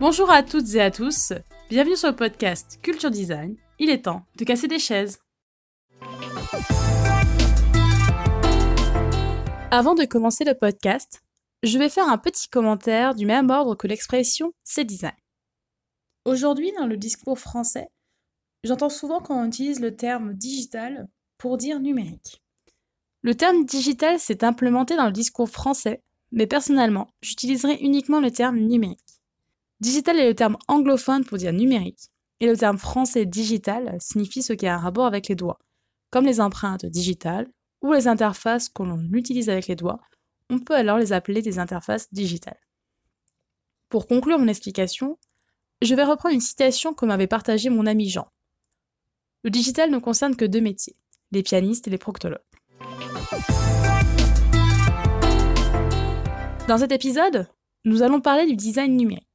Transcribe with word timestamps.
Bonjour 0.00 0.28
à 0.28 0.42
toutes 0.42 0.74
et 0.74 0.80
à 0.80 0.90
tous, 0.90 1.32
bienvenue 1.68 1.94
sur 1.94 2.08
le 2.08 2.16
podcast 2.16 2.80
Culture 2.82 3.12
Design. 3.12 3.56
Il 3.78 3.90
est 3.90 4.06
temps 4.06 4.24
de 4.36 4.44
casser 4.44 4.66
des 4.66 4.80
chaises. 4.80 5.20
Avant 9.70 9.94
de 9.94 10.04
commencer 10.06 10.44
le 10.44 10.54
podcast, 10.54 11.22
je 11.62 11.78
vais 11.78 11.88
faire 11.88 12.08
un 12.08 12.18
petit 12.18 12.48
commentaire 12.48 13.14
du 13.14 13.24
même 13.24 13.50
ordre 13.50 13.76
que 13.76 13.86
l'expression 13.86 14.52
c'est 14.64 14.84
design. 14.84 15.14
Aujourd'hui, 16.24 16.72
dans 16.76 16.86
le 16.86 16.96
discours 16.96 17.38
français, 17.38 17.88
j'entends 18.64 18.88
souvent 18.88 19.20
qu'on 19.20 19.46
utilise 19.46 19.78
le 19.78 19.94
terme 19.94 20.34
digital 20.34 21.08
pour 21.40 21.56
dire 21.56 21.80
numérique. 21.80 22.42
Le 23.22 23.34
terme 23.34 23.64
digital 23.64 24.20
s'est 24.20 24.44
implémenté 24.44 24.94
dans 24.94 25.06
le 25.06 25.12
discours 25.12 25.48
français, 25.48 26.02
mais 26.32 26.46
personnellement, 26.46 27.08
j'utiliserai 27.22 27.78
uniquement 27.80 28.20
le 28.20 28.30
terme 28.30 28.58
numérique. 28.58 29.22
Digital 29.80 30.18
est 30.18 30.28
le 30.28 30.34
terme 30.34 30.58
anglophone 30.68 31.24
pour 31.24 31.38
dire 31.38 31.54
numérique, 31.54 32.10
et 32.40 32.46
le 32.46 32.58
terme 32.58 32.76
français 32.76 33.24
digital 33.24 33.96
signifie 34.00 34.42
ce 34.42 34.52
qui 34.52 34.66
a 34.66 34.74
un 34.74 34.78
rapport 34.78 35.06
avec 35.06 35.28
les 35.28 35.34
doigts, 35.34 35.58
comme 36.10 36.26
les 36.26 36.42
empreintes 36.42 36.84
digitales 36.84 37.48
ou 37.80 37.94
les 37.94 38.06
interfaces 38.06 38.68
que 38.68 38.82
l'on 38.82 39.00
utilise 39.14 39.48
avec 39.48 39.66
les 39.66 39.76
doigts, 39.76 40.00
on 40.50 40.58
peut 40.58 40.74
alors 40.74 40.98
les 40.98 41.14
appeler 41.14 41.40
des 41.40 41.58
interfaces 41.58 42.12
digitales. 42.12 42.60
Pour 43.88 44.06
conclure 44.06 44.38
mon 44.38 44.48
explication, 44.48 45.18
je 45.80 45.94
vais 45.94 46.04
reprendre 46.04 46.34
une 46.34 46.42
citation 46.42 46.92
que 46.92 47.06
m'avait 47.06 47.26
partagée 47.26 47.70
mon 47.70 47.86
ami 47.86 48.10
Jean. 48.10 48.28
Le 49.42 49.48
digital 49.48 49.90
ne 49.90 49.98
concerne 49.98 50.36
que 50.36 50.44
deux 50.44 50.60
métiers, 50.60 50.96
les 51.32 51.42
pianistes 51.42 51.86
et 51.86 51.90
les 51.90 51.98
proctologues. 51.98 52.38
Dans 56.68 56.78
cet 56.78 56.92
épisode, 56.92 57.48
nous 57.84 58.02
allons 58.02 58.20
parler 58.20 58.46
du 58.46 58.54
design 58.54 58.96
numérique. 58.96 59.26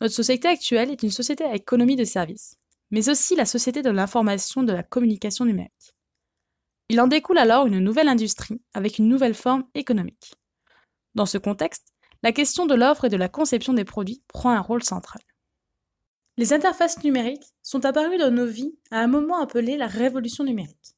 Notre 0.00 0.14
société 0.14 0.48
actuelle 0.48 0.90
est 0.90 1.02
une 1.02 1.10
société 1.10 1.44
à 1.44 1.54
économie 1.54 1.96
de 1.96 2.04
services, 2.04 2.56
mais 2.90 3.08
aussi 3.08 3.36
la 3.36 3.44
société 3.44 3.82
de 3.82 3.90
l'information 3.90 4.62
de 4.62 4.72
la 4.72 4.82
communication 4.82 5.44
numérique. 5.44 5.94
Il 6.88 7.00
en 7.00 7.06
découle 7.06 7.38
alors 7.38 7.66
une 7.66 7.78
nouvelle 7.78 8.08
industrie 8.08 8.60
avec 8.72 8.98
une 8.98 9.08
nouvelle 9.08 9.34
forme 9.34 9.64
économique. 9.74 10.34
Dans 11.14 11.26
ce 11.26 11.38
contexte, 11.38 11.92
la 12.22 12.32
question 12.32 12.66
de 12.66 12.74
l'offre 12.74 13.04
et 13.04 13.10
de 13.10 13.16
la 13.16 13.28
conception 13.28 13.72
des 13.72 13.84
produits 13.84 14.22
prend 14.28 14.50
un 14.50 14.60
rôle 14.60 14.82
central. 14.82 15.22
Les 16.36 16.52
interfaces 16.52 17.02
numériques 17.04 17.54
sont 17.62 17.84
apparues 17.84 18.18
dans 18.18 18.32
nos 18.32 18.46
vies 18.46 18.76
à 18.90 19.00
un 19.00 19.06
moment 19.06 19.40
appelé 19.40 19.76
la 19.76 19.86
révolution 19.86 20.42
numérique. 20.42 20.96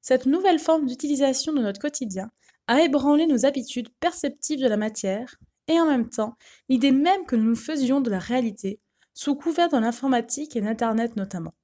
Cette 0.00 0.26
nouvelle 0.26 0.60
forme 0.60 0.86
d'utilisation 0.86 1.52
de 1.52 1.60
notre 1.60 1.80
quotidien 1.80 2.30
a 2.68 2.80
ébranlé 2.80 3.26
nos 3.26 3.46
habitudes 3.46 3.90
perceptives 3.98 4.60
de 4.60 4.68
la 4.68 4.76
matière 4.76 5.36
et 5.66 5.80
en 5.80 5.86
même 5.86 6.08
temps 6.08 6.36
l'idée 6.68 6.92
même 6.92 7.26
que 7.26 7.34
nous 7.34 7.50
nous 7.50 7.56
faisions 7.56 8.00
de 8.00 8.10
la 8.10 8.20
réalité, 8.20 8.80
sous 9.12 9.34
couvert 9.34 9.68
de 9.68 9.78
l'informatique 9.78 10.54
et 10.54 10.60
d'Internet 10.60 11.16
notamment. 11.16 11.54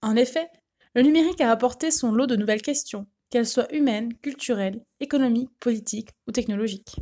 En 0.00 0.14
effet, 0.14 0.48
le 0.94 1.02
numérique 1.02 1.40
a 1.40 1.50
apporté 1.50 1.90
son 1.90 2.12
lot 2.12 2.26
de 2.26 2.36
nouvelles 2.36 2.62
questions, 2.62 3.06
qu'elles 3.30 3.48
soient 3.48 3.72
humaines, 3.74 4.14
culturelles, 4.18 4.84
économiques, 5.00 5.50
politiques 5.58 6.10
ou 6.28 6.32
technologiques. 6.32 6.96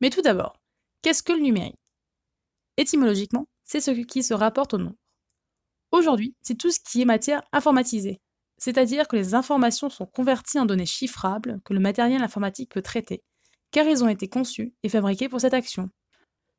Mais 0.00 0.10
tout 0.10 0.22
d'abord, 0.22 0.56
qu'est-ce 1.02 1.22
que 1.22 1.32
le 1.32 1.40
numérique? 1.40 1.83
Étymologiquement, 2.76 3.46
c'est 3.64 3.80
ce 3.80 3.90
qui 3.90 4.22
se 4.22 4.34
rapporte 4.34 4.74
au 4.74 4.78
nombre. 4.78 4.96
Aujourd'hui, 5.92 6.34
c'est 6.42 6.56
tout 6.56 6.70
ce 6.70 6.80
qui 6.80 7.02
est 7.02 7.06
matière 7.06 7.42
informatisée, 7.52 8.20
c'est-à-dire 8.58 9.06
que 9.06 9.16
les 9.16 9.34
informations 9.34 9.90
sont 9.90 10.06
converties 10.06 10.58
en 10.58 10.66
données 10.66 10.86
chiffrables 10.86 11.60
que 11.64 11.74
le 11.74 11.80
matériel 11.80 12.22
informatique 12.22 12.72
peut 12.72 12.82
traiter, 12.82 13.22
car 13.70 13.86
ils 13.86 14.02
ont 14.02 14.08
été 14.08 14.28
conçus 14.28 14.74
et 14.82 14.88
fabriqués 14.88 15.28
pour 15.28 15.40
cette 15.40 15.54
action. 15.54 15.88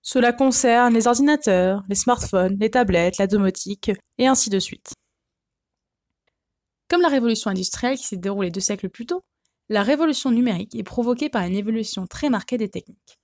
Cela 0.02 0.34
concerne 0.34 0.94
les 0.94 1.08
ordinateurs, 1.08 1.84
les 1.90 1.96
smartphones, 1.96 2.58
les 2.60 2.70
tablettes, 2.70 3.18
la 3.18 3.28
domotique, 3.28 3.92
et 4.18 4.28
ainsi 4.28 4.50
de 4.50 4.60
suite. 4.60 4.94
Comme 6.88 7.02
la 7.02 7.10
révolution 7.10 7.50
industrielle 7.50 7.98
qui 7.98 8.06
s'est 8.06 8.18
déroulée 8.18 8.52
deux 8.52 8.60
siècles 8.60 8.90
plus 8.90 9.08
tôt, 9.08 9.24
la 9.70 9.82
révolution 9.82 10.30
numérique 10.30 10.76
est 10.76 10.84
provoquée 10.84 11.30
par 11.30 11.42
une 11.44 11.56
évolution 11.56 12.06
très 12.06 12.30
marquée 12.30 12.60
des 12.60 12.70
techniques. 12.70 13.18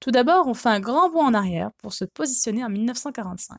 Tout 0.00 0.10
d'abord, 0.10 0.46
on 0.46 0.54
fait 0.54 0.68
un 0.68 0.80
grand 0.80 1.10
bond 1.10 1.24
en 1.24 1.34
arrière 1.34 1.72
pour 1.78 1.92
se 1.92 2.04
positionner 2.04 2.64
en 2.64 2.68
1945. 2.68 3.58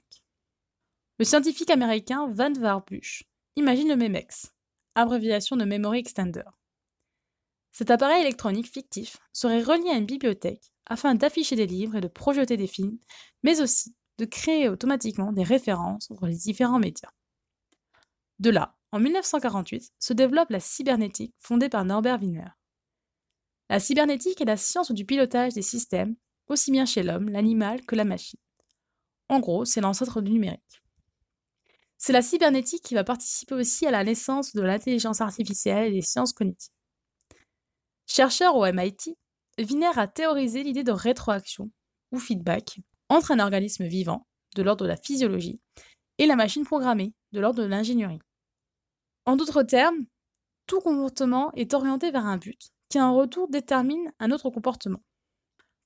Le 1.19 1.25
scientifique 1.25 1.71
américain 1.71 2.27
Van 2.31 2.53
Warbush 2.53 3.23
imagine 3.55 3.89
le 3.89 3.95
MEMEX, 3.95 4.53
abréviation 4.95 5.55
de 5.55 5.65
Memory 5.65 5.99
Extender. 5.99 6.43
Cet 7.71 7.91
appareil 7.91 8.21
électronique 8.21 8.71
fictif 8.71 9.17
serait 9.33 9.61
relié 9.61 9.89
à 9.89 9.97
une 9.97 10.05
bibliothèque 10.05 10.71
afin 10.85 11.15
d'afficher 11.15 11.55
des 11.55 11.67
livres 11.67 11.95
et 11.95 12.01
de 12.01 12.07
projeter 12.07 12.57
des 12.57 12.67
films, 12.67 12.97
mais 13.43 13.61
aussi 13.61 13.95
de 14.17 14.25
créer 14.25 14.69
automatiquement 14.69 15.31
des 15.31 15.43
références 15.43 16.09
entre 16.11 16.27
les 16.27 16.35
différents 16.35 16.79
médias. 16.79 17.11
De 18.39 18.49
là, 18.49 18.75
en 18.91 18.99
1948, 18.99 19.91
se 19.99 20.13
développe 20.13 20.49
la 20.49 20.59
cybernétique 20.59 21.35
fondée 21.39 21.69
par 21.69 21.83
Norbert 21.85 22.19
Wiener. 22.21 22.49
La 23.69 23.79
cybernétique 23.79 24.39
est 24.39 24.45
la 24.45 24.57
science 24.57 24.91
du 24.91 25.05
pilotage 25.05 25.53
des 25.53 25.61
systèmes, 25.61 26.15
aussi 26.47 26.71
bien 26.71 26.85
chez 26.85 27.03
l'homme, 27.03 27.29
l'animal 27.29 27.85
que 27.85 27.95
la 27.95 28.05
machine. 28.05 28.39
En 29.29 29.39
gros, 29.39 29.65
c'est 29.65 29.81
l'ancêtre 29.81 30.21
du 30.21 30.31
numérique. 30.31 30.81
C'est 31.97 32.13
la 32.13 32.21
cybernétique 32.21 32.83
qui 32.83 32.93
va 32.93 33.03
participer 33.03 33.55
aussi 33.55 33.85
à 33.85 33.91
la 33.91 34.03
naissance 34.03 34.53
de 34.53 34.61
l'intelligence 34.61 35.19
artificielle 35.19 35.87
et 35.87 35.95
des 35.95 36.01
sciences 36.01 36.33
cognitives. 36.33 36.71
Chercheur 38.05 38.55
au 38.55 38.65
MIT, 38.65 39.17
Wiener 39.59 39.97
a 39.97 40.07
théorisé 40.07 40.63
l'idée 40.63 40.83
de 40.83 40.91
rétroaction, 40.91 41.71
ou 42.11 42.19
feedback, 42.19 42.79
entre 43.09 43.31
un 43.31 43.39
organisme 43.39 43.85
vivant, 43.85 44.27
de 44.55 44.61
l'ordre 44.61 44.85
de 44.85 44.89
la 44.89 44.97
physiologie, 44.97 45.59
et 46.19 46.25
la 46.25 46.35
machine 46.35 46.63
programmée, 46.63 47.13
de 47.31 47.39
l'ordre 47.39 47.63
de 47.63 47.67
l'ingénierie. 47.67 48.21
En 49.25 49.35
d'autres 49.35 49.63
termes, 49.63 50.05
tout 50.67 50.79
comportement 50.79 51.51
est 51.53 51.73
orienté 51.73 52.11
vers 52.11 52.25
un 52.25 52.37
but, 52.37 52.69
qui 52.89 52.99
en 53.01 53.15
retour 53.15 53.49
détermine 53.49 54.13
un 54.19 54.31
autre 54.31 54.49
comportement. 54.49 55.01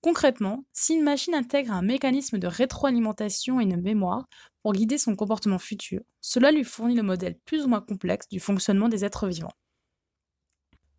Concrètement, 0.02 0.66
si 0.74 0.96
une 0.96 1.04
machine 1.04 1.36
intègre 1.36 1.74
un 1.74 1.84
mécanisme 1.84 2.40
de 2.40 2.48
rétroalimentation 2.48 3.60
et 3.60 3.64
une 3.64 3.80
mémoire 3.80 4.28
pour 4.64 4.74
guider 4.74 4.98
son 4.98 5.16
comportement 5.16 5.60
futur, 5.60 6.02
cela 6.22 6.52
lui 6.52 6.64
fournit 6.64 6.96
le 6.96 7.04
modèle 7.04 7.38
plus 7.46 7.64
ou 7.64 7.68
moins 7.68 7.82
complexe 7.82 8.28
du 8.28 8.40
fonctionnement 8.40 8.90
des 8.90 9.06
êtres 9.06 9.28
vivants. 9.28 9.54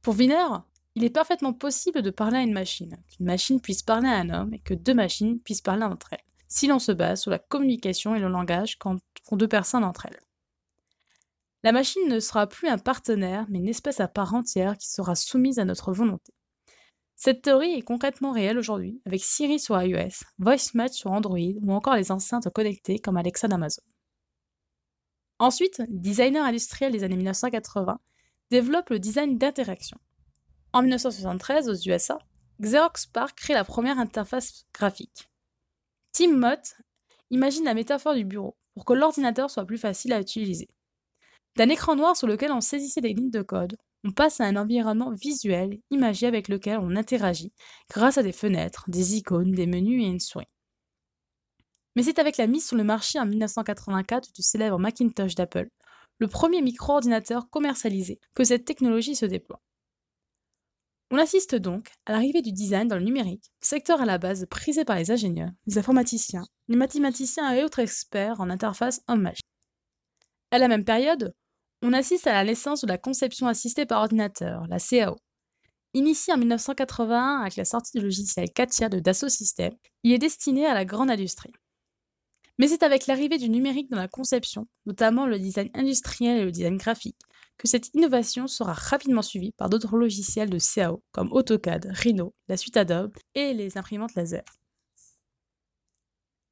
Pour 0.02 0.14
Wiener, 0.14 0.46
il 0.94 1.04
est 1.04 1.10
parfaitement 1.10 1.52
possible 1.52 2.02
de 2.02 2.10
parler 2.10 2.38
à 2.38 2.42
une 2.42 2.52
machine, 2.52 2.96
qu'une 3.08 3.26
machine 3.26 3.60
puisse 3.60 3.82
parler 3.82 4.08
à 4.08 4.18
un 4.18 4.30
homme 4.30 4.54
et 4.54 4.60
que 4.60 4.74
deux 4.74 4.94
machines 4.94 5.40
puissent 5.40 5.62
parler 5.62 5.84
entre 5.84 6.12
elles, 6.12 6.24
si 6.46 6.68
l'on 6.68 6.78
se 6.78 6.92
base 6.92 7.22
sur 7.22 7.30
la 7.30 7.40
communication 7.40 8.14
et 8.14 8.20
le 8.20 8.28
langage 8.28 8.78
qu'ont 8.78 9.00
deux 9.32 9.48
personnes 9.48 9.84
entre 9.84 10.06
elles. 10.06 10.20
La 11.64 11.72
machine 11.72 12.08
ne 12.08 12.20
sera 12.20 12.46
plus 12.46 12.68
un 12.68 12.78
partenaire, 12.78 13.46
mais 13.48 13.58
une 13.58 13.68
espèce 13.68 14.00
à 14.00 14.08
part 14.08 14.34
entière 14.34 14.76
qui 14.76 14.88
sera 14.90 15.14
soumise 15.14 15.58
à 15.58 15.64
notre 15.64 15.92
volonté. 15.92 16.32
Cette 17.24 17.42
théorie 17.42 17.74
est 17.74 17.82
concrètement 17.82 18.32
réelle 18.32 18.58
aujourd'hui, 18.58 19.00
avec 19.06 19.22
Siri 19.22 19.60
sur 19.60 19.80
iOS, 19.80 20.24
VoiceMatch 20.40 20.94
sur 20.94 21.12
Android 21.12 21.38
ou 21.38 21.72
encore 21.72 21.94
les 21.94 22.10
enceintes 22.10 22.50
connectées 22.52 22.98
comme 22.98 23.16
Alexa 23.16 23.46
d'Amazon. 23.46 23.84
Ensuite, 25.38 25.78
les 25.78 26.00
designers 26.00 26.40
industriels 26.40 26.90
des 26.90 27.04
années 27.04 27.14
1980 27.14 28.00
développent 28.50 28.90
le 28.90 28.98
design 28.98 29.38
d'interaction. 29.38 29.98
En 30.72 30.82
1973, 30.82 31.68
aux 31.68 31.88
USA, 31.88 32.18
Xerox 32.60 33.06
PARC 33.06 33.36
crée 33.36 33.54
la 33.54 33.62
première 33.62 34.00
interface 34.00 34.64
graphique. 34.74 35.30
Tim 36.10 36.36
Mott 36.36 36.74
imagine 37.30 37.66
la 37.66 37.74
métaphore 37.74 38.16
du 38.16 38.24
bureau 38.24 38.56
pour 38.74 38.84
que 38.84 38.94
l'ordinateur 38.94 39.48
soit 39.48 39.64
plus 39.64 39.78
facile 39.78 40.12
à 40.12 40.20
utiliser. 40.20 40.68
D'un 41.54 41.68
écran 41.68 41.94
noir 41.94 42.16
sur 42.16 42.26
lequel 42.26 42.50
on 42.50 42.60
saisissait 42.60 43.00
des 43.00 43.14
lignes 43.14 43.30
de 43.30 43.42
code, 43.42 43.76
on 44.04 44.10
passe 44.10 44.40
à 44.40 44.44
un 44.44 44.56
environnement 44.56 45.12
visuel, 45.12 45.78
imagé 45.90 46.26
avec 46.26 46.48
lequel 46.48 46.78
on 46.78 46.96
interagit 46.96 47.52
grâce 47.90 48.18
à 48.18 48.22
des 48.22 48.32
fenêtres, 48.32 48.84
des 48.88 49.16
icônes, 49.16 49.52
des 49.52 49.66
menus 49.66 50.02
et 50.02 50.06
une 50.06 50.20
souris. 50.20 50.48
Mais 51.94 52.02
c'est 52.02 52.18
avec 52.18 52.36
la 52.36 52.46
mise 52.46 52.66
sur 52.66 52.76
le 52.76 52.84
marché 52.84 53.18
en 53.18 53.26
1984 53.26 54.32
du 54.32 54.42
célèbre 54.42 54.78
Macintosh 54.78 55.34
d'Apple, 55.34 55.68
le 56.18 56.28
premier 56.28 56.62
micro-ordinateur 56.62 57.48
commercialisé, 57.50 58.18
que 58.34 58.44
cette 58.44 58.64
technologie 58.64 59.16
se 59.16 59.26
déploie. 59.26 59.60
On 61.10 61.18
assiste 61.18 61.54
donc 61.54 61.90
à 62.06 62.12
l'arrivée 62.12 62.40
du 62.40 62.52
design 62.52 62.88
dans 62.88 62.96
le 62.96 63.04
numérique, 63.04 63.52
secteur 63.60 64.00
à 64.00 64.06
la 64.06 64.16
base 64.16 64.46
prisé 64.46 64.84
par 64.86 64.96
les 64.96 65.10
ingénieurs, 65.10 65.50
les 65.66 65.76
informaticiens, 65.76 66.44
les 66.68 66.76
mathématiciens 66.76 67.52
et 67.52 67.62
autres 67.62 67.80
experts 67.80 68.40
en 68.40 68.48
interface 68.48 69.02
homme-machine. 69.08 69.42
À 70.50 70.58
la 70.58 70.68
même 70.68 70.84
période, 70.84 71.34
on 71.82 71.92
assiste 71.92 72.26
à 72.26 72.32
la 72.32 72.44
naissance 72.44 72.82
de 72.82 72.86
la 72.86 72.98
conception 72.98 73.48
assistée 73.48 73.86
par 73.86 74.00
ordinateur, 74.00 74.66
la 74.68 74.78
CAO. 74.78 75.16
Initiée 75.94 76.32
en 76.32 76.38
1981 76.38 77.40
avec 77.40 77.56
la 77.56 77.64
sortie 77.64 77.98
du 77.98 78.04
logiciel 78.04 78.50
Katia 78.50 78.88
de 78.88 79.00
Dassault 79.00 79.28
Systèmes, 79.28 79.74
il 80.04 80.12
est 80.12 80.18
destiné 80.18 80.64
à 80.64 80.74
la 80.74 80.84
grande 80.84 81.10
industrie. 81.10 81.52
Mais 82.58 82.68
c'est 82.68 82.82
avec 82.82 83.06
l'arrivée 83.06 83.38
du 83.38 83.50
numérique 83.50 83.90
dans 83.90 83.98
la 83.98 84.08
conception, 84.08 84.68
notamment 84.86 85.26
le 85.26 85.38
design 85.38 85.70
industriel 85.74 86.38
et 86.38 86.44
le 86.44 86.52
design 86.52 86.76
graphique, 86.76 87.18
que 87.58 87.68
cette 87.68 87.92
innovation 87.94 88.46
sera 88.46 88.72
rapidement 88.72 89.22
suivie 89.22 89.52
par 89.52 89.68
d'autres 89.68 89.96
logiciels 89.96 90.50
de 90.50 90.58
CAO 90.58 91.02
comme 91.10 91.32
AutoCAD, 91.32 91.88
Rhino, 91.90 92.32
la 92.48 92.56
suite 92.56 92.76
Adobe 92.76 93.14
et 93.34 93.52
les 93.52 93.76
imprimantes 93.76 94.14
laser. 94.14 94.44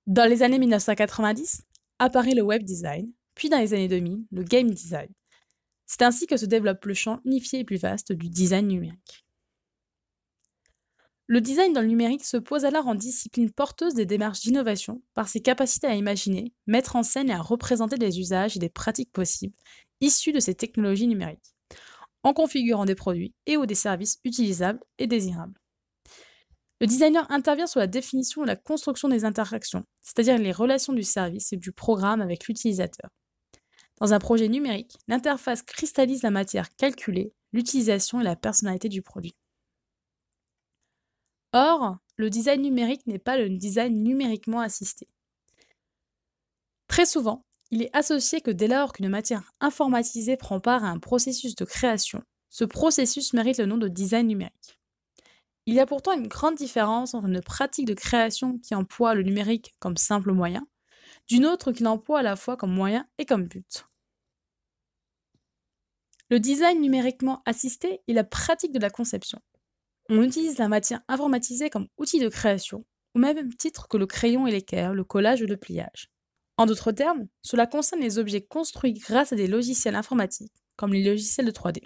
Dans 0.06 0.28
les 0.28 0.42
années 0.42 0.58
1990, 0.58 1.62
apparaît 1.98 2.34
le 2.34 2.42
web 2.42 2.64
design, 2.64 3.12
puis 3.34 3.48
dans 3.48 3.58
les 3.58 3.72
années 3.74 3.88
2000, 3.88 4.24
le 4.32 4.42
game 4.42 4.70
design. 4.70 5.08
C'est 5.92 6.02
ainsi 6.02 6.28
que 6.28 6.36
se 6.36 6.46
développe 6.46 6.84
le 6.84 6.94
champ 6.94 7.18
unifié 7.24 7.58
et 7.58 7.64
plus 7.64 7.76
vaste 7.76 8.12
du 8.12 8.28
design 8.28 8.68
numérique. 8.68 9.26
Le 11.26 11.40
design 11.40 11.72
dans 11.72 11.80
le 11.80 11.88
numérique 11.88 12.24
se 12.24 12.36
pose 12.36 12.64
alors 12.64 12.86
en 12.86 12.94
discipline 12.94 13.50
porteuse 13.50 13.94
des 13.94 14.06
démarches 14.06 14.42
d'innovation 14.42 15.02
par 15.14 15.28
ses 15.28 15.40
capacités 15.40 15.88
à 15.88 15.96
imaginer, 15.96 16.54
mettre 16.68 16.94
en 16.94 17.02
scène 17.02 17.28
et 17.28 17.32
à 17.32 17.42
représenter 17.42 17.96
des 17.96 18.20
usages 18.20 18.56
et 18.56 18.60
des 18.60 18.68
pratiques 18.68 19.10
possibles 19.10 19.56
issus 20.00 20.30
de 20.30 20.38
ces 20.38 20.54
technologies 20.54 21.08
numériques, 21.08 21.56
en 22.22 22.34
configurant 22.34 22.84
des 22.84 22.94
produits 22.94 23.34
et 23.46 23.56
ou 23.56 23.66
des 23.66 23.74
services 23.74 24.20
utilisables 24.22 24.80
et 24.98 25.08
désirables. 25.08 25.58
Le 26.80 26.86
designer 26.86 27.28
intervient 27.32 27.66
sur 27.66 27.80
la 27.80 27.88
définition 27.88 28.44
et 28.44 28.46
la 28.46 28.54
construction 28.54 29.08
des 29.08 29.24
interactions, 29.24 29.84
c'est-à-dire 30.02 30.38
les 30.38 30.52
relations 30.52 30.92
du 30.92 31.02
service 31.02 31.52
et 31.52 31.56
du 31.56 31.72
programme 31.72 32.20
avec 32.20 32.46
l'utilisateur. 32.46 33.10
Dans 34.00 34.14
un 34.14 34.18
projet 34.18 34.48
numérique, 34.48 34.96
l'interface 35.08 35.62
cristallise 35.62 36.22
la 36.22 36.30
matière 36.30 36.74
calculée, 36.76 37.34
l'utilisation 37.52 38.20
et 38.20 38.24
la 38.24 38.36
personnalité 38.36 38.88
du 38.88 39.02
produit. 39.02 39.36
Or, 41.52 41.98
le 42.16 42.30
design 42.30 42.62
numérique 42.62 43.06
n'est 43.06 43.18
pas 43.18 43.36
le 43.36 43.50
design 43.50 44.02
numériquement 44.02 44.60
assisté. 44.60 45.08
Très 46.86 47.06
souvent, 47.06 47.44
il 47.70 47.82
est 47.82 47.94
associé 47.94 48.40
que 48.40 48.50
dès 48.50 48.68
lors 48.68 48.92
qu'une 48.92 49.08
matière 49.08 49.52
informatisée 49.60 50.36
prend 50.36 50.60
part 50.60 50.84
à 50.84 50.88
un 50.88 50.98
processus 50.98 51.54
de 51.54 51.64
création, 51.64 52.22
ce 52.48 52.64
processus 52.64 53.32
mérite 53.32 53.58
le 53.58 53.66
nom 53.66 53.76
de 53.76 53.88
design 53.88 54.26
numérique. 54.26 54.78
Il 55.66 55.74
y 55.74 55.80
a 55.80 55.86
pourtant 55.86 56.12
une 56.12 56.26
grande 56.26 56.56
différence 56.56 57.14
entre 57.14 57.28
une 57.28 57.42
pratique 57.42 57.86
de 57.86 57.94
création 57.94 58.58
qui 58.58 58.74
emploie 58.74 59.14
le 59.14 59.22
numérique 59.22 59.74
comme 59.78 59.96
simple 59.96 60.32
moyen, 60.32 60.66
d'une 61.28 61.46
autre 61.46 61.70
qui 61.70 61.82
l'emploie 61.82 62.20
à 62.20 62.22
la 62.22 62.36
fois 62.36 62.56
comme 62.56 62.72
moyen 62.72 63.06
et 63.18 63.26
comme 63.26 63.46
but. 63.46 63.89
Le 66.30 66.38
design 66.38 66.80
numériquement 66.80 67.42
assisté 67.44 68.02
est 68.06 68.12
la 68.12 68.22
pratique 68.22 68.70
de 68.70 68.78
la 68.78 68.88
conception. 68.88 69.40
On 70.08 70.22
utilise 70.22 70.58
la 70.58 70.68
matière 70.68 71.00
informatisée 71.08 71.70
comme 71.70 71.88
outil 71.98 72.20
de 72.20 72.28
création, 72.28 72.84
au 73.16 73.18
même 73.18 73.52
titre 73.56 73.88
que 73.88 73.96
le 73.96 74.06
crayon 74.06 74.46
et 74.46 74.52
l'équerre, 74.52 74.94
le 74.94 75.02
collage 75.02 75.42
ou 75.42 75.46
le 75.46 75.56
pliage. 75.56 76.08
En 76.56 76.66
d'autres 76.66 76.92
termes, 76.92 77.26
cela 77.42 77.66
concerne 77.66 78.00
les 78.00 78.18
objets 78.18 78.42
construits 78.42 78.92
grâce 78.92 79.32
à 79.32 79.36
des 79.36 79.48
logiciels 79.48 79.96
informatiques, 79.96 80.52
comme 80.76 80.92
les 80.92 81.02
logiciels 81.02 81.46
de 81.46 81.50
3D. 81.50 81.82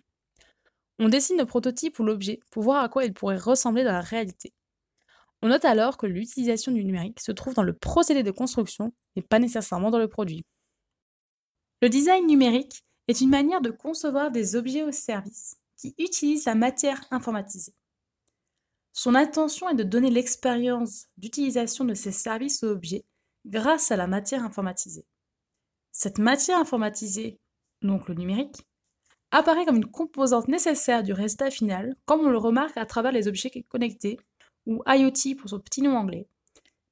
On 0.98 1.08
dessine 1.08 1.38
le 1.38 1.46
prototype 1.46 1.98
ou 1.98 2.04
l'objet 2.04 2.40
pour 2.50 2.64
voir 2.64 2.84
à 2.84 2.90
quoi 2.90 3.06
il 3.06 3.14
pourrait 3.14 3.38
ressembler 3.38 3.82
dans 3.82 3.92
la 3.92 4.02
réalité. 4.02 4.52
On 5.40 5.48
note 5.48 5.64
alors 5.64 5.96
que 5.96 6.06
l'utilisation 6.06 6.70
du 6.70 6.84
numérique 6.84 7.20
se 7.20 7.32
trouve 7.32 7.54
dans 7.54 7.62
le 7.62 7.72
procédé 7.72 8.22
de 8.22 8.30
construction 8.30 8.92
et 9.16 9.22
pas 9.22 9.38
nécessairement 9.38 9.90
dans 9.90 9.98
le 9.98 10.08
produit. 10.08 10.44
Le 11.80 11.88
design 11.88 12.26
numérique 12.26 12.84
est 13.08 13.20
une 13.20 13.30
manière 13.30 13.60
de 13.60 13.70
concevoir 13.70 14.30
des 14.30 14.56
objets 14.56 14.84
ou 14.84 14.92
services 14.92 15.56
qui 15.76 15.94
utilisent 15.98 16.46
la 16.46 16.54
matière 16.54 17.04
informatisée. 17.10 17.74
Son 18.92 19.14
intention 19.14 19.68
est 19.68 19.74
de 19.74 19.82
donner 19.82 20.10
l'expérience 20.10 21.06
d'utilisation 21.16 21.84
de 21.84 21.94
ces 21.94 22.12
services 22.12 22.62
ou 22.62 22.66
objets 22.66 23.04
grâce 23.44 23.90
à 23.90 23.96
la 23.96 24.06
matière 24.06 24.44
informatisée. 24.44 25.04
Cette 25.90 26.18
matière 26.18 26.58
informatisée, 26.58 27.38
donc 27.82 28.08
le 28.08 28.14
numérique, 28.14 28.62
apparaît 29.30 29.64
comme 29.64 29.76
une 29.76 29.90
composante 29.90 30.48
nécessaire 30.48 31.02
du 31.02 31.12
résultat 31.12 31.50
final, 31.50 31.96
comme 32.06 32.20
on 32.20 32.30
le 32.30 32.38
remarque 32.38 32.76
à 32.76 32.86
travers 32.86 33.12
les 33.12 33.26
objets 33.26 33.50
connectés, 33.68 34.18
ou 34.66 34.82
IoT 34.86 35.36
pour 35.36 35.50
son 35.50 35.60
petit 35.60 35.82
nom 35.82 35.96
anglais, 35.96 36.28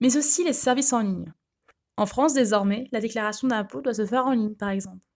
mais 0.00 0.16
aussi 0.16 0.44
les 0.44 0.52
services 0.52 0.92
en 0.92 1.00
ligne. 1.00 1.32
En 1.96 2.06
France, 2.06 2.34
désormais, 2.34 2.88
la 2.90 3.00
déclaration 3.00 3.48
d'impôt 3.48 3.80
doit 3.80 3.94
se 3.94 4.04
faire 4.04 4.26
en 4.26 4.32
ligne, 4.32 4.54
par 4.54 4.70
exemple. 4.70 5.06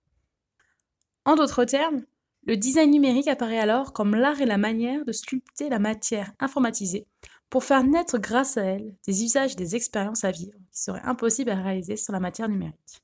En 1.27 1.35
d'autres 1.35 1.65
termes, 1.65 2.05
le 2.45 2.57
design 2.57 2.93
numérique 2.93 3.27
apparaît 3.27 3.59
alors 3.59 3.93
comme 3.93 4.15
l'art 4.15 4.41
et 4.41 4.47
la 4.47 4.59
manière 4.59 5.05
de 5.05 5.11
sculpter 5.11 5.69
la 5.69 5.81
matière 5.81 6.33
informatisée 6.39 7.09
pour 7.51 7.65
faire 7.65 7.83
naître 7.83 8.19
grâce 8.19 8.57
à 8.57 8.63
elle 8.63 8.95
des 9.05 9.25
usages 9.25 9.53
et 9.53 9.57
des 9.57 9.75
expériences 9.75 10.23
à 10.23 10.31
vivre 10.31 10.57
qui 10.71 10.81
seraient 10.81 11.03
impossibles 11.03 11.51
à 11.51 11.61
réaliser 11.61 11.97
sur 11.97 12.13
la 12.13 12.21
matière 12.21 12.49
numérique. 12.49 13.03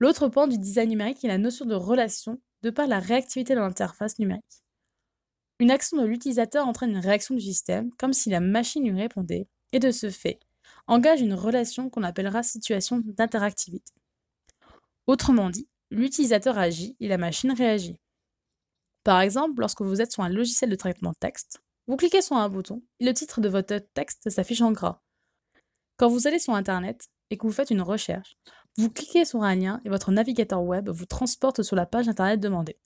L'autre 0.00 0.26
point 0.26 0.48
du 0.48 0.58
design 0.58 0.88
numérique 0.88 1.24
est 1.24 1.28
la 1.28 1.38
notion 1.38 1.64
de 1.64 1.76
relation 1.76 2.40
de 2.62 2.70
par 2.70 2.88
la 2.88 2.98
réactivité 2.98 3.54
de 3.54 3.60
l'interface 3.60 4.18
numérique. 4.18 4.64
Une 5.60 5.70
action 5.70 5.96
de 5.96 6.06
l'utilisateur 6.06 6.66
entraîne 6.66 6.90
une 6.90 6.98
réaction 6.98 7.36
du 7.36 7.40
système, 7.40 7.92
comme 7.98 8.12
si 8.12 8.30
la 8.30 8.40
machine 8.40 8.82
lui 8.82 9.00
répondait, 9.00 9.46
et 9.70 9.78
de 9.78 9.92
ce 9.92 10.10
fait, 10.10 10.40
engage 10.88 11.20
une 11.20 11.34
relation 11.34 11.88
qu'on 11.88 12.02
appellera 12.02 12.42
situation 12.42 13.00
d'interactivité. 13.04 13.95
Autrement 15.06 15.50
dit, 15.50 15.68
l'utilisateur 15.90 16.58
agit 16.58 16.96
et 17.00 17.08
la 17.08 17.18
machine 17.18 17.52
réagit. 17.52 18.00
Par 19.04 19.20
exemple, 19.20 19.60
lorsque 19.60 19.82
vous 19.82 20.00
êtes 20.00 20.12
sur 20.12 20.24
un 20.24 20.28
logiciel 20.28 20.68
de 20.68 20.74
traitement 20.74 21.10
de 21.10 21.18
texte, 21.20 21.62
vous 21.86 21.96
cliquez 21.96 22.22
sur 22.22 22.36
un 22.36 22.48
bouton 22.48 22.82
et 22.98 23.04
le 23.04 23.14
titre 23.14 23.40
de 23.40 23.48
votre 23.48 23.78
texte 23.94 24.28
s'affiche 24.30 24.62
en 24.62 24.72
gras. 24.72 25.00
Quand 25.96 26.08
vous 26.08 26.26
allez 26.26 26.40
sur 26.40 26.54
Internet 26.54 27.08
et 27.30 27.36
que 27.36 27.46
vous 27.46 27.52
faites 27.52 27.70
une 27.70 27.82
recherche, 27.82 28.36
vous 28.76 28.90
cliquez 28.90 29.24
sur 29.24 29.44
un 29.44 29.54
lien 29.54 29.80
et 29.84 29.88
votre 29.88 30.10
navigateur 30.10 30.62
web 30.62 30.88
vous 30.88 31.06
transporte 31.06 31.62
sur 31.62 31.76
la 31.76 31.86
page 31.86 32.08
Internet 32.08 32.40
demandée. 32.40 32.76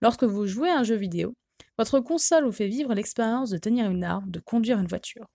Lorsque 0.00 0.24
vous 0.24 0.46
jouez 0.46 0.70
à 0.70 0.78
un 0.78 0.84
jeu 0.84 0.94
vidéo, 0.94 1.34
votre 1.76 2.00
console 2.00 2.44
vous 2.44 2.52
fait 2.52 2.68
vivre 2.68 2.94
l'expérience 2.94 3.50
de 3.50 3.58
tenir 3.58 3.90
une 3.90 4.04
arme, 4.04 4.30
de 4.30 4.38
conduire 4.40 4.78
une 4.78 4.86
voiture. 4.86 5.26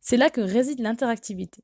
C'est 0.00 0.16
là 0.16 0.30
que 0.30 0.40
réside 0.40 0.80
l'interactivité. 0.80 1.62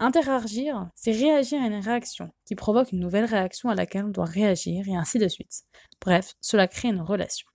Interagir, 0.00 0.88
c'est 0.94 1.10
réagir 1.10 1.60
à 1.60 1.66
une 1.66 1.80
réaction 1.80 2.32
qui 2.44 2.54
provoque 2.54 2.92
une 2.92 3.00
nouvelle 3.00 3.24
réaction 3.24 3.68
à 3.68 3.74
laquelle 3.74 4.04
on 4.04 4.10
doit 4.10 4.26
réagir 4.26 4.86
et 4.86 4.94
ainsi 4.94 5.18
de 5.18 5.26
suite. 5.26 5.64
Bref, 6.00 6.34
cela 6.40 6.68
crée 6.68 6.88
une 6.88 7.00
relation. 7.00 7.48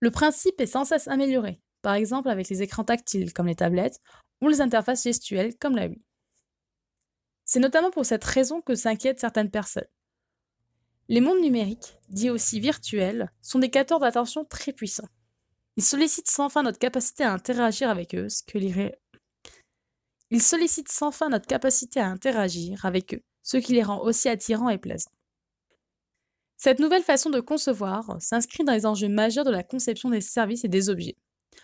Le 0.00 0.10
principe 0.10 0.60
est 0.60 0.66
sans 0.66 0.86
cesse 0.86 1.08
amélioré, 1.08 1.60
par 1.82 1.94
exemple 1.94 2.30
avec 2.30 2.48
les 2.48 2.62
écrans 2.62 2.84
tactiles 2.84 3.34
comme 3.34 3.46
les 3.46 3.54
tablettes 3.54 4.00
ou 4.40 4.48
les 4.48 4.62
interfaces 4.62 5.04
gestuelles 5.04 5.56
comme 5.58 5.76
la 5.76 5.86
Wii. 5.86 6.02
C'est 7.44 7.60
notamment 7.60 7.90
pour 7.90 8.06
cette 8.06 8.24
raison 8.24 8.62
que 8.62 8.74
s'inquiètent 8.74 9.20
certaines 9.20 9.50
personnes. 9.50 9.86
Les 11.08 11.20
mondes 11.20 11.40
numériques, 11.40 11.98
dits 12.08 12.30
aussi 12.30 12.58
virtuels, 12.58 13.30
sont 13.42 13.58
des 13.58 13.70
capteurs 13.70 14.00
d'attention 14.00 14.46
très 14.46 14.72
puissants. 14.72 15.08
Ils 15.76 15.84
sollicitent 15.84 16.30
sans 16.30 16.48
fin 16.48 16.62
notre 16.62 16.78
capacité 16.78 17.24
à 17.24 17.32
interagir 17.32 17.90
avec 17.90 18.14
eux, 18.14 18.30
ce 18.30 18.42
que 18.42 18.56
les 18.56 18.70
ils 20.32 20.42
sollicitent 20.42 20.90
sans 20.90 21.10
fin 21.10 21.28
notre 21.28 21.46
capacité 21.46 22.00
à 22.00 22.08
interagir 22.08 22.86
avec 22.86 23.12
eux, 23.12 23.22
ce 23.42 23.58
qui 23.58 23.74
les 23.74 23.82
rend 23.82 24.00
aussi 24.00 24.30
attirants 24.30 24.70
et 24.70 24.78
plaisants. 24.78 25.12
Cette 26.56 26.78
nouvelle 26.78 27.02
façon 27.02 27.28
de 27.28 27.40
concevoir 27.40 28.16
s'inscrit 28.18 28.64
dans 28.64 28.72
les 28.72 28.86
enjeux 28.86 29.10
majeurs 29.10 29.44
de 29.44 29.50
la 29.50 29.62
conception 29.62 30.08
des 30.08 30.22
services 30.22 30.64
et 30.64 30.68
des 30.68 30.88
objets. 30.88 31.16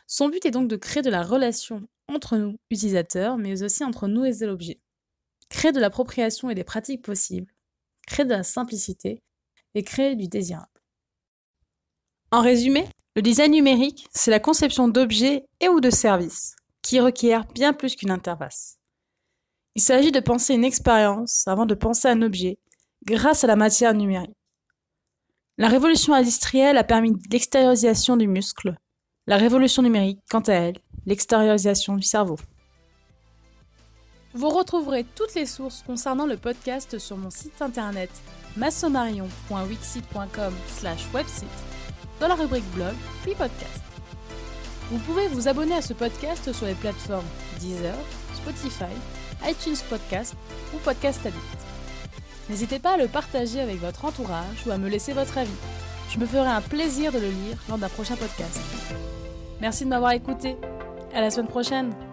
Son 0.07 0.29
but 0.29 0.45
est 0.45 0.51
donc 0.51 0.69
de 0.69 0.77
créer 0.77 1.03
de 1.03 1.09
la 1.09 1.23
relation 1.23 1.89
entre 2.09 2.37
nous, 2.37 2.57
utilisateurs, 2.71 3.39
mais 3.39 3.63
aussi 3.63 3.85
entre 3.85 4.07
nous 4.07 4.27
et 4.27 4.35
l'objet. 4.45 4.81
Créer 5.49 5.73
de 5.73 5.81
l'appropriation 5.81 6.51
et 6.51 6.55
des 6.55 6.65
pratiques 6.65 7.03
possibles, 7.03 7.55
créer 8.07 8.27
de 8.27 8.31
la 8.31 8.43
simplicité 8.43 9.23
et 9.75 9.83
créer 9.83 10.15
du 10.15 10.29
désirable. 10.29 10.67
En 12.33 12.43
résumé, 12.43 12.87
le 13.17 13.23
design 13.23 13.53
numérique, 13.53 14.07
c'est 14.13 14.31
la 14.31 14.41
conception 14.41 14.89
d'objets 14.89 15.47
et 15.61 15.71
ou 15.71 15.81
de 15.81 15.89
services 15.89 16.58
qui 16.89 17.01
requiert 17.01 17.45
bien 17.55 17.75
plus 17.75 17.95
qu'une 17.97 18.11
interface. 18.11 18.79
Il 19.75 19.83
s'agit 19.83 20.11
de 20.11 20.21
penser 20.21 20.55
une 20.55 20.65
expérience 20.65 21.47
avant 21.47 21.67
de 21.67 21.75
penser 21.75 22.09
un 22.09 22.23
objet, 22.23 22.59
grâce 23.05 23.45
à 23.45 23.47
la 23.47 23.57
matière 23.57 23.93
numérique. 23.93 24.35
La 25.59 25.69
révolution 25.69 26.15
industrielle 26.15 26.79
a 26.79 26.85
permis 26.85 27.13
l'extériorisation 27.31 28.17
du 28.17 28.27
muscle, 28.27 28.75
la 29.27 29.37
révolution 29.37 29.83
numérique, 29.83 30.21
quant 30.31 30.41
à 30.41 30.55
elle, 30.55 30.79
l'extériorisation 31.05 31.95
du 31.95 32.05
cerveau. 32.05 32.39
Vous 34.33 34.49
retrouverez 34.49 35.05
toutes 35.15 35.35
les 35.35 35.45
sources 35.45 35.83
concernant 35.83 36.25
le 36.25 36.39
podcast 36.39 36.99
sur 36.99 37.19
mon 37.19 37.29
site 37.29 37.61
internet 37.61 38.09
massomarion.wixit.com 38.57 40.55
website 41.13 41.49
dans 42.19 42.29
la 42.29 42.35
rubrique 42.35 42.65
blog 42.75 42.95
puis 43.23 43.35
podcast. 43.35 43.88
Vous 44.91 44.99
pouvez 44.99 45.29
vous 45.29 45.49
abonner 45.49 45.75
à 45.75 45.83
ce 45.83 45.93
podcast 45.93 46.53
sur 46.53 46.67
les 46.67 46.75
plateformes 46.75 47.27
Deezer, 47.61 47.95
Spotify, 48.35 48.85
iTunes 49.45 49.77
Podcast 49.91 50.35
ou 50.75 50.79
Podcast 50.79 51.21
Addict. 51.27 51.59
N'hésitez 52.49 52.79
pas 52.79 52.95
à 52.95 52.97
le 52.97 53.07
partager 53.07 53.61
avec 53.61 53.81
votre 53.81 54.07
entourage 54.07 54.67
ou 54.67 54.71
à 54.71 54.79
me 54.79 54.89
laisser 54.89 55.13
votre 55.13 55.37
avis. 55.37 55.51
Je 56.09 56.19
me 56.19 56.25
ferai 56.25 56.49
un 56.49 56.63
plaisir 56.63 57.13
de 57.13 57.19
le 57.19 57.29
lire 57.29 57.59
lors 57.69 57.77
d'un 57.77 57.91
prochain 57.91 58.17
podcast. 58.17 58.61
Merci 59.61 59.85
de 59.85 59.91
m'avoir 59.91 60.13
écouté. 60.13 60.57
À 61.15 61.21
la 61.21 61.31
semaine 61.31 61.49
prochaine. 61.49 62.08